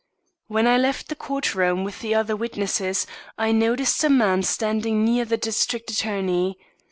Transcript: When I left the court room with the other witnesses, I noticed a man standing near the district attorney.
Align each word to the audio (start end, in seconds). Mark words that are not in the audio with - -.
When 0.47 0.65
I 0.65 0.79
left 0.79 1.09
the 1.09 1.15
court 1.15 1.53
room 1.53 1.83
with 1.83 1.99
the 1.99 2.15
other 2.15 2.35
witnesses, 2.35 3.05
I 3.37 3.51
noticed 3.51 4.03
a 4.03 4.09
man 4.09 4.41
standing 4.41 5.05
near 5.05 5.25
the 5.25 5.37
district 5.37 5.91
attorney. 5.91 6.57